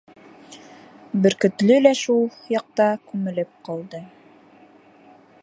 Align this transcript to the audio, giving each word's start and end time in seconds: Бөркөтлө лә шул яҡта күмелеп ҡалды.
Бөркөтлө 1.25 1.77
лә 1.83 1.91
шул 2.01 2.25
яҡта 2.55 2.89
күмелеп 3.11 3.53
ҡалды. 3.69 4.03